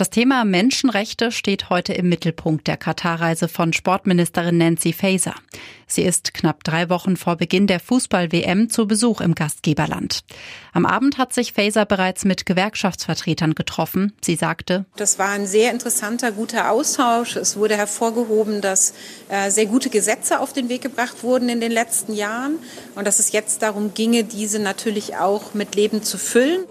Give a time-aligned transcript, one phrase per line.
[0.00, 5.34] Das Thema Menschenrechte steht heute im Mittelpunkt der Katarreise von Sportministerin Nancy Faeser.
[5.86, 10.20] Sie ist knapp drei Wochen vor Beginn der Fußball-WM zu Besuch im Gastgeberland.
[10.72, 14.14] Am Abend hat sich Faeser bereits mit Gewerkschaftsvertretern getroffen.
[14.24, 17.36] Sie sagte, Das war ein sehr interessanter, guter Austausch.
[17.36, 18.94] Es wurde hervorgehoben, dass
[19.28, 22.54] äh, sehr gute Gesetze auf den Weg gebracht wurden in den letzten Jahren
[22.94, 26.64] und dass es jetzt darum ginge, diese natürlich auch mit Leben zu füllen.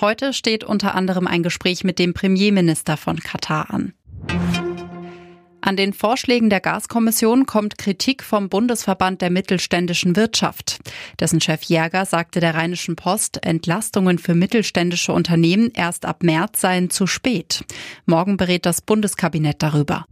[0.00, 3.94] Heute steht unter anderem ein Gespräch mit dem Premierminister von Katar an.
[5.60, 10.78] An den Vorschlägen der Gaskommission kommt Kritik vom Bundesverband der mittelständischen Wirtschaft.
[11.18, 16.90] Dessen Chef Jäger sagte der Rheinischen Post, Entlastungen für mittelständische Unternehmen erst ab März seien
[16.90, 17.64] zu spät.
[18.06, 20.06] Morgen berät das Bundeskabinett darüber.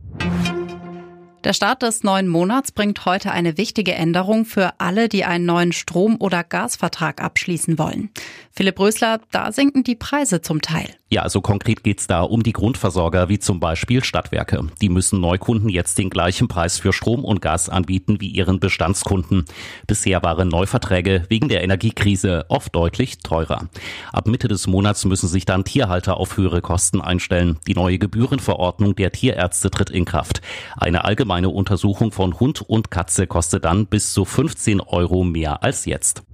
[1.46, 5.70] Der Start des neuen Monats bringt heute eine wichtige Änderung für alle, die einen neuen
[5.70, 8.10] Strom- oder Gasvertrag abschließen wollen.
[8.50, 10.88] Philipp Rösler, da sinken die Preise zum Teil.
[11.08, 14.66] Ja, also konkret geht's da um die Grundversorger wie zum Beispiel Stadtwerke.
[14.82, 19.44] Die müssen Neukunden jetzt den gleichen Preis für Strom und Gas anbieten wie ihren Bestandskunden.
[19.86, 23.68] Bisher waren Neuverträge wegen der Energiekrise oft deutlich teurer.
[24.12, 27.60] Ab Mitte des Monats müssen sich dann Tierhalter auf höhere Kosten einstellen.
[27.68, 30.40] Die neue Gebührenverordnung der Tierärzte tritt in Kraft.
[30.76, 35.84] Eine allgemeine Untersuchung von Hund und Katze kostet dann bis zu 15 Euro mehr als
[35.84, 36.25] jetzt.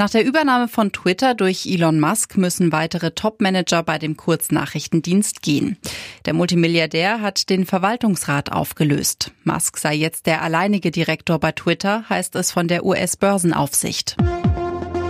[0.00, 5.76] Nach der Übernahme von Twitter durch Elon Musk müssen weitere Top-Manager bei dem Kurznachrichtendienst gehen.
[6.24, 9.32] Der Multimilliardär hat den Verwaltungsrat aufgelöst.
[9.42, 14.16] Musk sei jetzt der alleinige Direktor bei Twitter, heißt es von der US-Börsenaufsicht.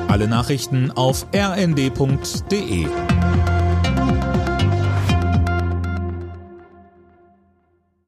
[0.08, 2.86] Alle Nachrichten auf rnd.de